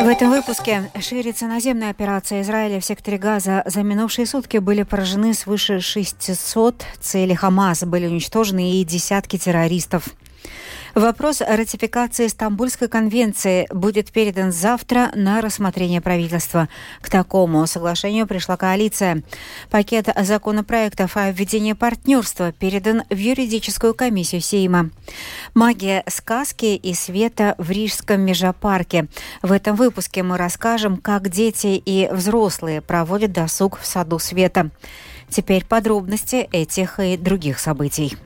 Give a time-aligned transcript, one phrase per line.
[0.00, 3.62] В этом выпуске ширится наземная операция Израиля в секторе Газа.
[3.66, 10.04] За минувшие сутки были поражены свыше 600 целей Хамас, были уничтожены и десятки террористов.
[10.94, 16.68] Вопрос о ратификации Стамбульской конвенции будет передан завтра на рассмотрение правительства.
[17.00, 19.22] К такому соглашению пришла коалиция.
[19.70, 24.90] Пакет законопроектов о введении партнерства передан в юридическую комиссию Сейма.
[25.54, 29.06] Магия сказки и света в Рижском межапарке.
[29.42, 34.70] В этом выпуске мы расскажем, как дети и взрослые проводят досуг в саду света.
[35.28, 38.16] Теперь подробности этих и других событий.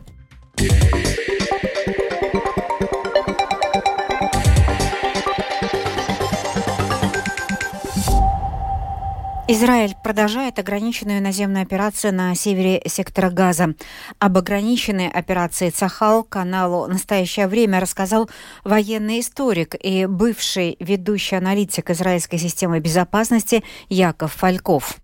[9.47, 13.75] Израиль продолжает ограниченную наземную операцию на севере сектора Газа.
[14.19, 18.30] Об ограниченной операции Цахал каналу «Настоящее время» рассказал
[18.65, 24.96] военный историк и бывший ведущий аналитик израильской системы безопасности Яков Фальков.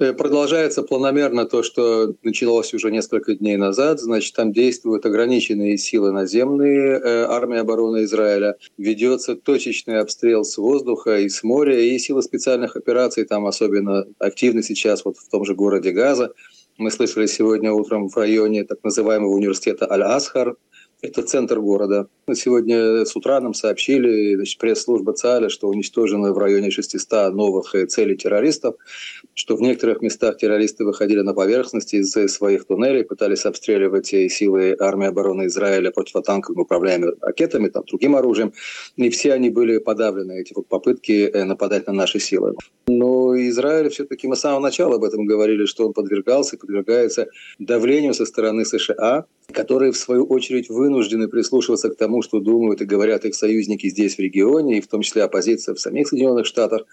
[0.00, 4.00] Э, продолжается планомерно то, что началось уже несколько дней назад.
[4.00, 8.56] Значит, там действуют ограниченные силы наземные, э, армия обороны Израиля.
[8.78, 14.62] Ведется точечный обстрел с воздуха и с моря, и силы специальных операций там особенно активны
[14.62, 16.32] сейчас вот в том же городе Газа.
[16.78, 20.56] Мы слышали сегодня утром в районе так называемого университета Аль-Асхар,
[21.02, 22.08] это центр города.
[22.32, 27.86] Сегодня с утра нам сообщили, значит, пресс-служба ЦАЛя, что уничтожено в районе 600 новых э,
[27.86, 28.76] целей террористов,
[29.34, 35.08] что в некоторых местах террористы выходили на поверхность из своих туннелей, пытались обстреливать силы армии
[35.08, 38.52] обороны Израиля противотанковыми управляемыми ракетами, там, другим оружием.
[38.96, 42.54] И все они были подавлены, эти вот попытки э, нападать на наши силы.
[42.86, 47.28] Но Израиль все-таки мы с самого начала об этом говорили, что он подвергался и подвергается
[47.58, 52.84] давлению со стороны США, которые, в свою очередь, вынуждены прислушиваться к тому, что думают и
[52.84, 56.86] говорят их союзники здесь, в регионе, и в том числе оппозиция в самих Соединенных Штатах.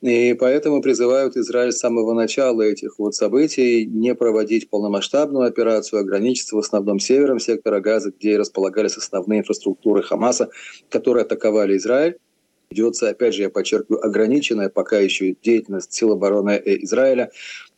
[0.00, 6.56] И поэтому призывают Израиль с самого начала этих вот событий не проводить полномасштабную операцию, ограничиться
[6.56, 10.50] в основном севером сектора Газа, где располагались основные инфраструктуры Хамаса,
[10.88, 12.16] которые атаковали Израиль
[12.70, 17.32] ведется, опять же, я подчеркиваю, ограниченная пока еще деятельность сил обороны Израиля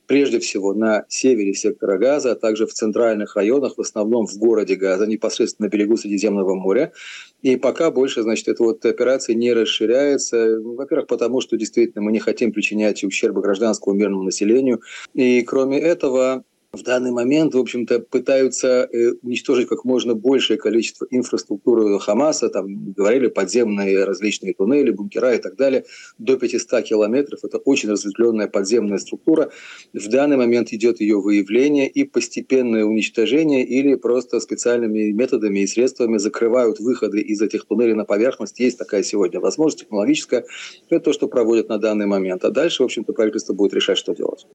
[0.06, 4.74] прежде всего на севере сектора Газа, а также в центральных районах, в основном в городе
[4.74, 6.92] Газа, непосредственно на берегу Средиземного моря.
[7.42, 10.58] И пока больше, значит, эта вот операция не расширяется.
[10.60, 14.80] Во-первых, потому что действительно мы не хотим причинять ущерба гражданскому мирному населению.
[15.14, 21.06] И кроме этого, в данный момент, в общем-то, пытаются э, уничтожить как можно большее количество
[21.10, 25.84] инфраструктуры Хамаса, там говорили подземные различные туннели, бункера и так далее,
[26.16, 27.40] до 500 километров.
[27.44, 29.50] Это очень разветвленная подземная структура.
[29.92, 36.16] В данный момент идет ее выявление и постепенное уничтожение или просто специальными методами и средствами
[36.16, 38.58] закрывают выходы из этих туннелей на поверхность.
[38.58, 40.46] Есть такая сегодня возможность технологическая.
[40.88, 42.46] Это то, что проводят на данный момент.
[42.46, 44.46] А дальше, в общем-то, правительство будет решать, что делать.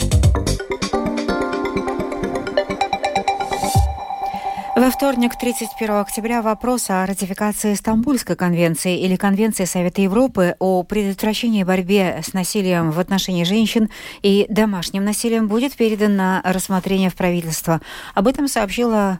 [4.77, 11.63] Во вторник, 31 октября, вопрос о ратификации Стамбульской конвенции или Конвенции Совета Европы о предотвращении
[11.63, 13.89] борьбе с насилием в отношении женщин
[14.21, 17.81] и домашним насилием будет передан на рассмотрение в правительство.
[18.13, 19.19] Об этом сообщила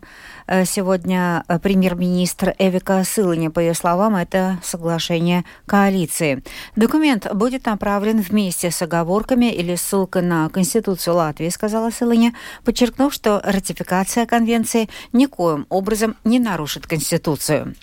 [0.65, 3.51] сегодня э, премьер-министр Эвика Сылыня.
[3.51, 6.43] По ее словам, это соглашение коалиции.
[6.75, 13.41] Документ будет направлен вместе с оговорками или ссылкой на Конституцию Латвии, сказала Сылыня, подчеркнув, что
[13.43, 17.75] ратификация конвенции никоим образом не нарушит Конституцию.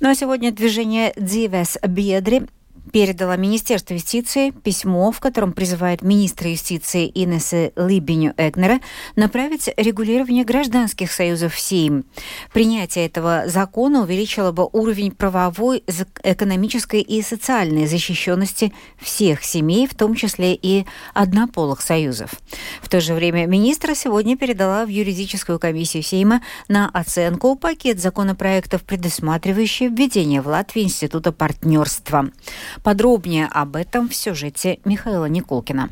[0.00, 2.48] Ну а сегодня движение «Дивес Бедри»
[2.92, 8.80] передала Министерство юстиции письмо, в котором призывает министра юстиции Инессы Либеню Эгнера
[9.16, 12.04] направить регулирование гражданских союзов в Сейм.
[12.52, 15.82] Принятие этого закона увеличило бы уровень правовой,
[16.22, 22.32] экономической и социальной защищенности всех семей, в том числе и однополых союзов.
[22.82, 28.82] В то же время министра сегодня передала в юридическую комиссию Сейма на оценку пакет законопроектов,
[28.82, 32.30] предусматривающий введение в Латвии Института партнерства.
[32.82, 35.90] Подробнее об этом в сюжете Михаила Николкина.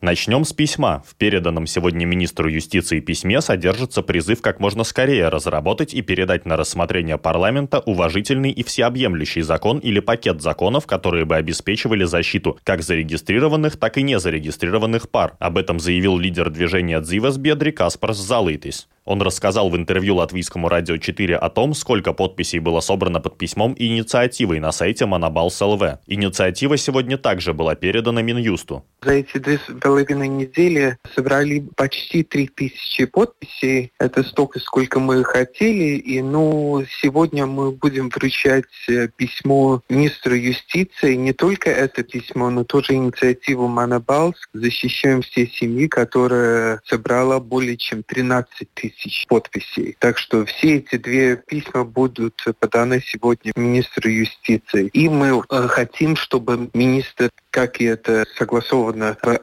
[0.00, 1.04] Начнем с письма.
[1.06, 6.56] В переданном сегодня министру юстиции письме содержится призыв как можно скорее разработать и передать на
[6.56, 13.78] рассмотрение парламента уважительный и всеобъемлющий закон или пакет законов, которые бы обеспечивали защиту как зарегистрированных,
[13.78, 15.34] так и незарегистрированных пар.
[15.38, 18.88] Об этом заявил лидер движения «Дзивас Бедри» Каспарс Залытис.
[19.10, 23.72] Он рассказал в интервью латвийскому радио 4 о том, сколько подписей было собрано под письмом
[23.72, 25.82] и инициативой на сайте Монобалс ЛВ.
[26.06, 28.84] Инициатива сегодня также была передана Минюсту.
[29.02, 33.90] За эти две с половиной недели собрали почти три тысячи подписей.
[33.98, 35.96] Это столько, сколько мы хотели.
[35.96, 41.16] И ну, сегодня мы будем вручать э, письмо министру юстиции.
[41.16, 44.36] Не только это письмо, но тоже инициативу Монобалс.
[44.52, 49.96] Защищаем все семьи, которая собрала более чем 13 тысяч подписей.
[49.98, 54.88] Так что все эти две письма будут поданы сегодня министру юстиции.
[54.92, 59.38] И мы э, хотим, чтобы министр как и это согласовано в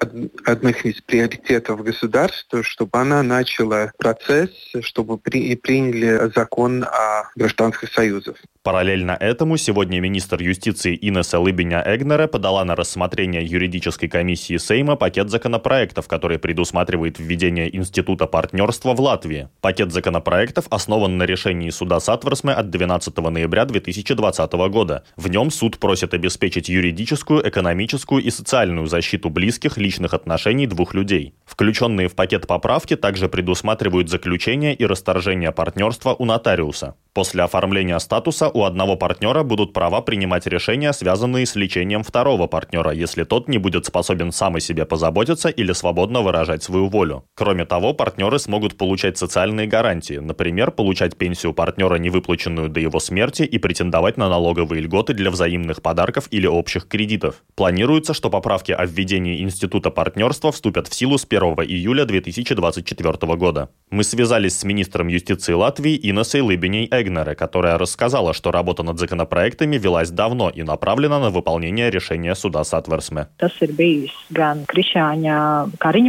[0.45, 4.49] одних из приоритетов государства, чтобы она начала процесс,
[4.81, 8.37] чтобы при, приняли закон о гражданских союзах.
[8.63, 16.07] Параллельно этому сегодня министр юстиции Инесса Либиня-Эгнере подала на рассмотрение юридической комиссии Сейма пакет законопроектов,
[16.07, 19.49] который предусматривает введение Института партнерства в Латвии.
[19.61, 25.03] Пакет законопроектов основан на решении суда Сатверсме от 12 ноября 2020 года.
[25.15, 31.33] В нем суд просит обеспечить юридическую, экономическую и социальную защиту близких личных отношений двух людей.
[31.45, 36.95] Включенные в пакет поправки также предусматривают заключение и расторжение партнерства у нотариуса.
[37.17, 42.91] После оформления статуса у одного партнера будут права принимать решения, связанные с лечением второго партнера,
[42.91, 47.25] если тот не будет способен сам о себе позаботиться или свободно выражать свою волю.
[47.33, 52.99] Кроме того, партнеры смогут получать социальные гарантии, например, получать пенсию партнера, не выплаченную до его
[52.99, 57.41] смерти, и претендовать на налоговые льготы для взаимных подарков или общих кредитов.
[57.55, 63.69] Планируется, что поправки о введении института партнерства вступят в силу с 1 июля 2024 года.
[63.89, 70.09] Мы связались с министром юстиции Латвии Инесой Либиней-Эгнере, которая рассказала, что работа над законопроектами велась
[70.09, 73.27] давно и направлена на выполнение решения суда Сатверсме.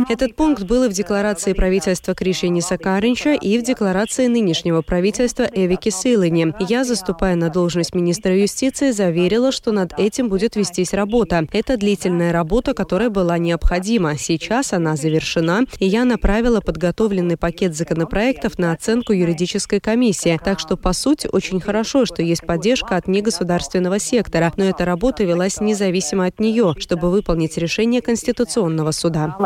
[0.08, 5.90] Этот пункт был и в декларации правительства Кришениса Каринча, и в декларации нынешнего правительства Эвики
[5.90, 6.52] Силыни.
[6.68, 11.46] Я, заступая на должность министра юстиции, заверила, что над этим будет вестись работа.
[11.52, 14.16] Это длительная работа, которая была необходима.
[14.18, 20.38] Сейчас она завершена, и я направила подготовленный пакет законопроектов на оценку юридической комиссии.
[20.42, 25.22] Так что по сути, очень хорошо, что есть поддержка от негосударственного сектора, но эта работа
[25.22, 29.36] велась независимо от нее, чтобы выполнить решение Конституционного суда.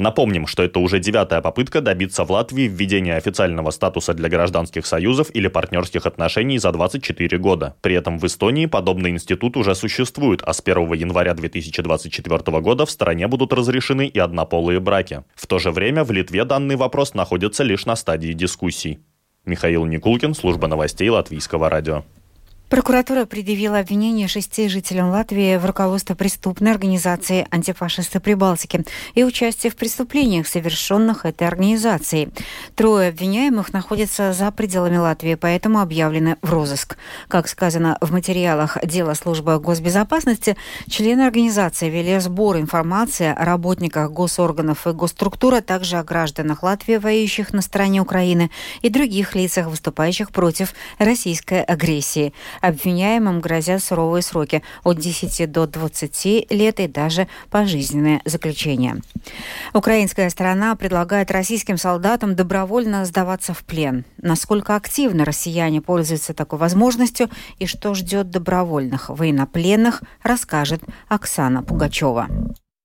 [0.00, 5.28] Напомним, что это уже девятая попытка добиться в Латвии введения официального статуса для гражданских союзов
[5.34, 7.76] или партнерских отношений за 24 года.
[7.82, 12.90] При этом в Эстонии подобный институт уже существует, а с 1 января 2024 года в
[12.90, 15.22] стране будут разрешены и однополые браки.
[15.34, 19.00] В то же время в Литве данный вопрос находится лишь на стадии дискуссий.
[19.44, 22.04] Михаил Никулкин, служба новостей Латвийского радио.
[22.70, 28.84] Прокуратура предъявила обвинение шести жителям Латвии в руководство преступной организации «Антифашисты Прибалтики»
[29.16, 32.28] и участие в преступлениях, совершенных этой организацией.
[32.76, 36.96] Трое обвиняемых находятся за пределами Латвии, поэтому объявлены в розыск.
[37.26, 40.56] Как сказано в материалах дела службы госбезопасности,
[40.88, 46.98] члены организации вели сбор информации о работниках госорганов и госструктур, а также о гражданах Латвии,
[46.98, 48.48] воюющих на стороне Украины,
[48.80, 52.32] и других лицах, выступающих против российской агрессии.
[52.60, 58.96] Обвиняемым грозят суровые сроки от 10 до 20 лет и даже пожизненное заключение.
[59.72, 64.04] Украинская сторона предлагает российским солдатам добровольно сдаваться в плен.
[64.18, 72.28] Насколько активно россияне пользуются такой возможностью и что ждет добровольных военнопленных, расскажет Оксана Пугачева.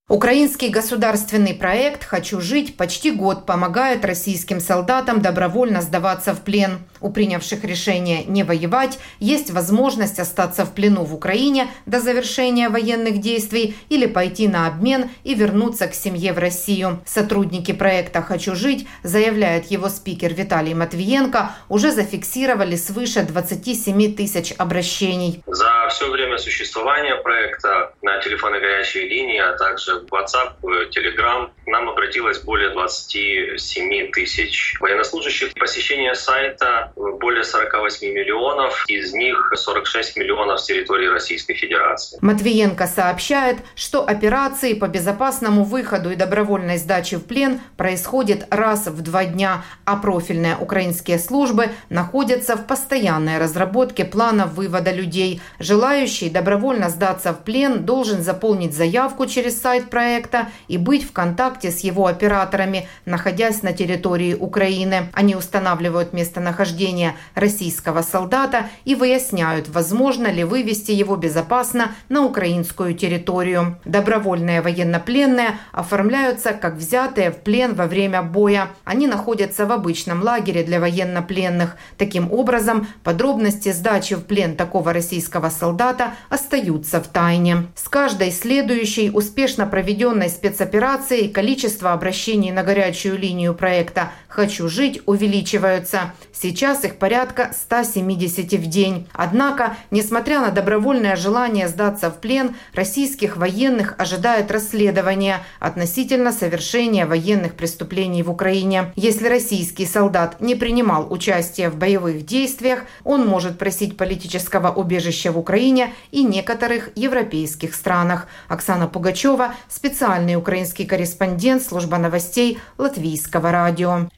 [0.07, 6.77] Украинский государственный проект «Хочу жить» почти год помогает российским солдатам добровольно сдаваться в плен.
[7.01, 13.19] У принявших решение не воевать есть возможность остаться в плену в Украине до завершения военных
[13.19, 17.01] действий или пойти на обмен и вернуться к семье в Россию.
[17.07, 25.41] Сотрудники проекта «Хочу жить», заявляет его спикер Виталий Матвиенко, уже зафиксировали свыше 27 тысяч обращений.
[25.47, 30.53] За все время существования проекта на телефонной горячей линии, а также WhatsApp,
[30.91, 35.53] Telegram, к нам обратилось более 27 тысяч военнослужащих.
[35.53, 42.19] Посещение сайта более 48 миллионов, из них 46 миллионов с территории Российской Федерации.
[42.21, 49.01] Матвиенко сообщает, что операции по безопасному выходу и добровольной сдаче в плен происходят раз в
[49.01, 55.41] два дня, а профильные украинские службы находятся в постоянной разработке плана вывода людей.
[55.59, 61.11] Желающий добровольно сдаться в плен должен заполнить заявку через сайт реализовать проекта и быть в
[61.11, 65.09] контакте с его операторами, находясь на территории Украины.
[65.13, 73.77] Они устанавливают местонахождение российского солдата и выясняют, возможно ли вывести его безопасно на украинскую территорию.
[73.85, 78.67] Добровольные военнопленные оформляются как взятые в плен во время боя.
[78.85, 81.77] Они находятся в обычном лагере для военнопленных.
[81.97, 87.67] Таким образом, подробности сдачи в плен такого российского солдата остаются в тайне.
[87.75, 96.13] С каждой следующей успешно проведенной спецоперацией количество обращений на горячую линию проекта «Хочу жить» увеличиваются.
[96.31, 99.05] Сейчас их порядка 170 в день.
[99.11, 107.55] Однако, несмотря на добровольное желание сдаться в плен, российских военных ожидает расследование относительно совершения военных
[107.55, 108.93] преступлений в Украине.
[108.95, 115.37] Если российский солдат не принимал участие в боевых действиях, он может просить политического убежища в
[115.37, 118.27] Украине и некоторых европейских странах.
[118.47, 124.09] Оксана Пугачева, специальный украинский корреспондент служба новостей Латвийского радио.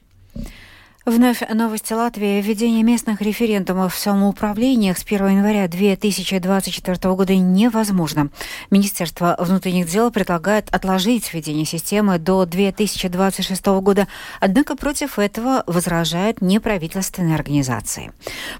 [1.08, 2.42] Вновь новости Латвии.
[2.42, 8.28] Введение местных референдумов в самоуправлениях с 1 января 2024 года невозможно.
[8.70, 14.06] Министерство внутренних дел предлагает отложить введение системы до 2026 года,
[14.38, 18.12] однако против этого возражают неправительственные организации.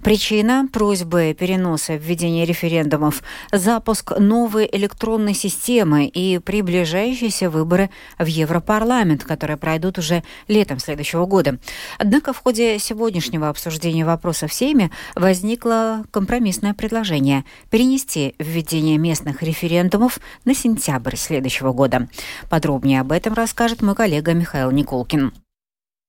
[0.02, 9.58] Причина просьбы переноса введения референдумов– запуск новой электронной системы и приближающиеся выборы в Европарламент, которые
[9.58, 11.58] пройдут уже летом следующего года.
[11.98, 20.20] Однако в ходе сегодняшнего обсуждения вопроса в Сейме возникло компромиссное предложение перенести введение местных референдумов
[20.44, 22.08] на сентябрь следующего года.
[22.48, 25.32] Подробнее об этом расскажет мой коллега Михаил Никулкин.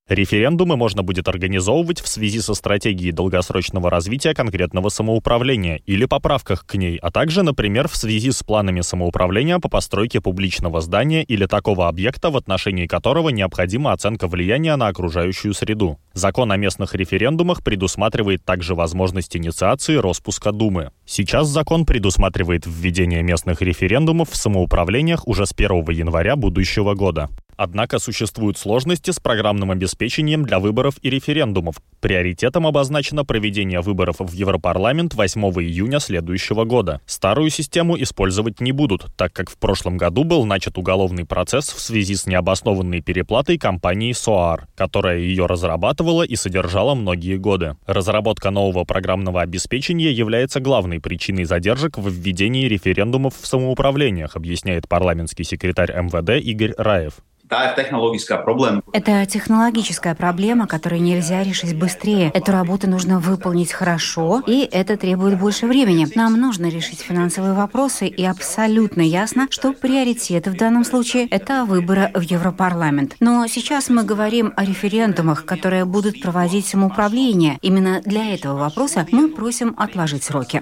[0.09, 6.73] Референдумы можно будет организовывать в связи со стратегией долгосрочного развития конкретного самоуправления или поправках к
[6.73, 11.87] ней, а также, например, в связи с планами самоуправления по постройке публичного здания или такого
[11.87, 15.99] объекта, в отношении которого необходима оценка влияния на окружающую среду.
[16.13, 20.89] Закон о местных референдумах предусматривает также возможность инициации распуска Думы.
[21.05, 27.29] Сейчас закон предусматривает введение местных референдумов в самоуправлениях уже с 1 января будущего года.
[27.61, 31.75] Однако существуют сложности с программным обеспечением для выборов и референдумов.
[31.99, 37.01] Приоритетом обозначено проведение выборов в Европарламент 8 июня следующего года.
[37.05, 41.81] Старую систему использовать не будут, так как в прошлом году был начат уголовный процесс в
[41.81, 47.75] связи с необоснованной переплатой компании SOAR, которая ее разрабатывала и содержала многие годы.
[47.85, 55.43] Разработка нового программного обеспечения является главной причиной задержек в введении референдумов в самоуправлениях, объясняет парламентский
[55.43, 57.15] секретарь МВД Игорь Раев.
[57.49, 62.29] Это технологическая проблема, которую нельзя решить быстрее.
[62.33, 66.07] Эту работу нужно выполнить хорошо, и это требует больше времени.
[66.13, 72.11] Нам нужно решить финансовые вопросы, и абсолютно ясно, что приоритет в данном случае– это выборы
[72.13, 73.15] в Европарламент.
[73.19, 77.57] Но сейчас мы говорим о референдумах, которые будут проводить самоуправление.
[77.63, 80.61] Именно для этого вопроса мы просим отложить сроки.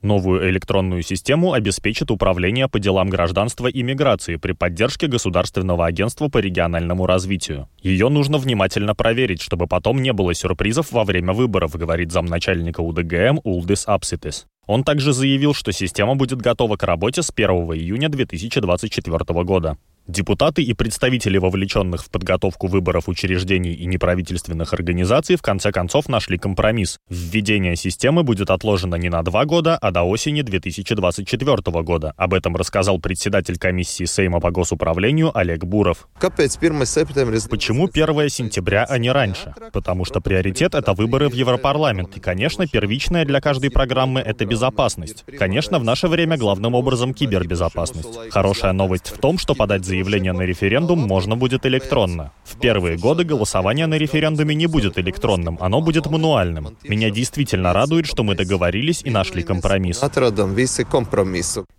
[0.00, 6.28] Новую электронную систему обеспечит Управление по делам гражданства и миграции при поддержке государственного Государственного агентства
[6.28, 7.68] по региональному развитию.
[7.82, 13.40] Ее нужно внимательно проверить, чтобы потом не было сюрпризов во время выборов, говорит замначальника УДГМ
[13.42, 14.46] Улдис Апситис.
[14.66, 19.76] Он также заявил, что система будет готова к работе с 1 июня 2024 года.
[20.08, 26.38] Депутаты и представители вовлеченных в подготовку выборов учреждений и неправительственных организаций в конце концов нашли
[26.38, 26.98] компромисс.
[27.10, 32.12] Введение системы будет отложено не на два года, а до осени 2024 года.
[32.16, 36.06] Об этом рассказал председатель комиссии Сейма по госуправлению Олег Буров.
[37.48, 39.54] Почему 1 сентября, а не раньше?
[39.72, 42.16] Потому что приоритет— это выборы в Европарламент.
[42.16, 45.24] И, конечно, первичная для каждой программы— это безопасность.
[45.36, 48.30] Конечно, в наше время главным образом кибербезопасность.
[48.30, 52.30] Хорошая новость в том, что подать заявление заявление на референдум можно будет электронно.
[52.44, 56.76] В первые годы голосование на референдуме не будет электронным, оно будет мануальным.
[56.84, 59.98] Меня действительно радует, что мы договорились и нашли компромисс.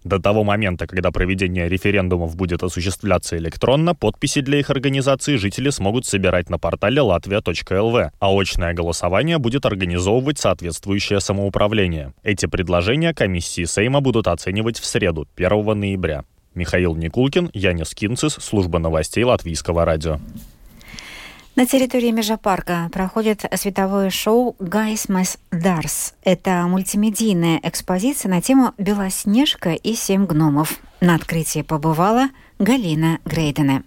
[0.04, 6.06] До того момента, когда проведение референдумов будет осуществляться электронно, подписи для их организации жители смогут
[6.08, 12.14] собирать на портале latvia.lv, а очное голосование будет организовывать соответствующее самоуправление.
[12.24, 16.24] Эти предложения комиссии Сейма будут оценивать в среду, 1 ноября.
[16.58, 20.20] Михаил Никулкин, Янис Кинцис, служба новостей Латвийского радио.
[21.56, 26.14] На территории Межапарка проходит световое шоу «Гайсмас Дарс».
[26.24, 30.80] Это мультимедийная экспозиция на тему «Белоснежка и семь гномов».
[31.00, 33.84] На открытии побывала Галина Грейдена.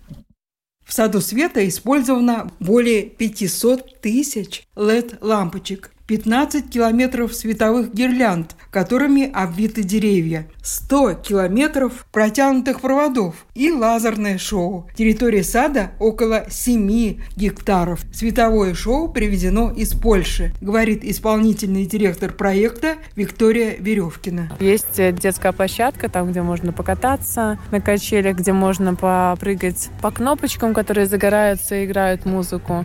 [0.85, 5.93] В саду света использовано более 500 тысяч LED-лампочек.
[6.11, 14.89] 15 километров световых гирлянд, которыми обвиты деревья, 100 километров протянутых проводов и лазерное шоу.
[14.97, 18.01] Территория сада около 7 гектаров.
[18.13, 24.57] Световое шоу привезено из Польши, говорит исполнительный директор проекта Виктория Веревкина.
[24.59, 31.07] Есть детская площадка, там, где можно покататься на качелях, где можно попрыгать по кнопочкам, которые
[31.07, 32.85] загораются и играют музыку.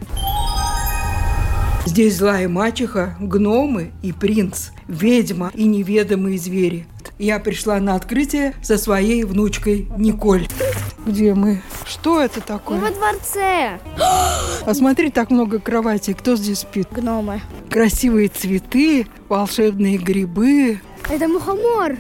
[1.86, 6.88] Здесь злая мачеха, гномы и принц, ведьма и неведомые звери.
[7.20, 10.48] Я пришла на открытие со своей внучкой Николь.
[11.06, 11.62] Где мы?
[11.86, 12.80] Что это такое?
[12.80, 13.80] Мы во дворце.
[14.66, 16.16] А смотри, так много кроватей.
[16.16, 16.88] Кто здесь спит?
[16.92, 17.42] Гномы.
[17.70, 20.82] Красивые цветы, волшебные грибы.
[21.08, 21.98] Это мухомор.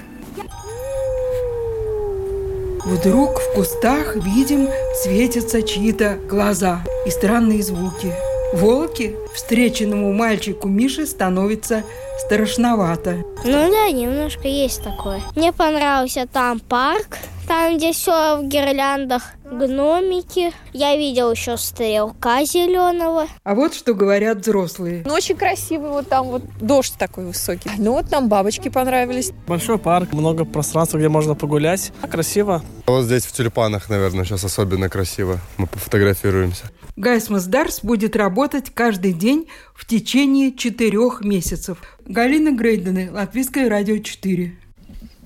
[2.84, 4.68] Вдруг в кустах видим
[5.04, 8.13] светятся чьи-то глаза и странные звуки.
[8.56, 11.84] Волки встреченному мальчику Мише становится
[12.26, 13.18] страшновато.
[13.44, 15.22] Ну да, немножко есть такое.
[15.36, 17.18] Мне понравился там парк,
[17.56, 20.52] там, где все в гирляндах, гномики.
[20.74, 23.28] Я видел еще стрелка зеленого.
[23.44, 25.04] А вот что говорят взрослые.
[25.06, 27.70] Ну, очень красивый вот там вот дождь такой высокий.
[27.78, 29.32] Ну, вот нам бабочки понравились.
[29.48, 31.94] Большой парк, много пространства, где можно погулять.
[32.12, 32.62] Красиво.
[32.88, 35.40] Вот здесь в тюльпанах, наверное, сейчас особенно красиво.
[35.58, 36.66] Мы пофотографируемся.
[36.98, 41.78] Гайсмас Дарс будет работать каждый день в течение четырех месяцев.
[42.06, 44.64] Галина Грейдены, Латвийское радио 4.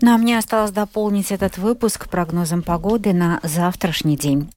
[0.01, 4.49] Ну а мне осталось дополнить этот выпуск прогнозом погоды на завтрашний день.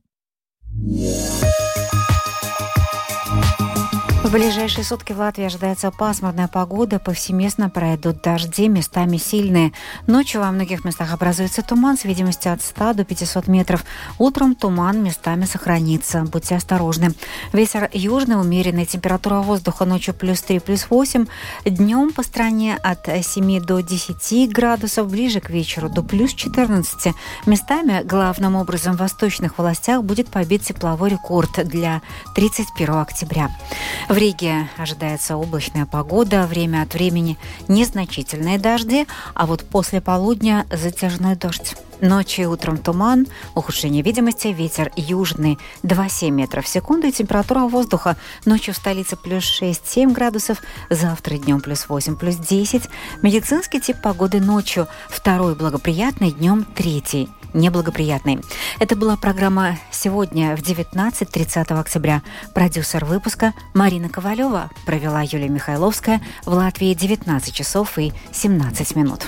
[4.33, 6.99] В ближайшие сутки в Латвии ожидается пасмурная погода.
[6.99, 9.75] Повсеместно пройдут дожди, местами сильные.
[10.07, 13.85] Ночью во многих местах образуется туман с видимостью от 100 до 500 метров.
[14.17, 16.23] Утром туман местами сохранится.
[16.23, 17.13] Будьте осторожны.
[17.53, 18.87] Ветер южный, умеренный.
[18.87, 21.27] Температура воздуха ночью плюс 3, плюс 8.
[21.67, 25.11] Днем по стране от 7 до 10 градусов.
[25.11, 27.15] Ближе к вечеру до плюс 14.
[27.45, 32.01] Местами, главным образом в восточных властях, будет побит тепловой рекорд для
[32.35, 33.51] 31 октября.
[34.09, 37.37] В Риге ожидается облачная погода, время от времени
[37.67, 41.75] незначительные дожди, а вот после полудня затяжной дождь.
[42.01, 43.27] Ночью и утром туман,
[43.57, 49.43] ухудшение видимости, ветер южный 2,7 метров в секунду и температура воздуха ночью в столице плюс
[49.61, 52.89] 6-7 градусов, завтра днем плюс 8, плюс 10.
[53.23, 58.41] Медицинский тип погоды ночью, второй благоприятный, днем третий неблагоприятный.
[58.79, 62.23] Это была программа «Сегодня» в 19.30 октября.
[62.55, 69.27] Продюсер выпуска Марина Ковалева провела Юлия Михайловская в Латвии 19 часов и 17 минут.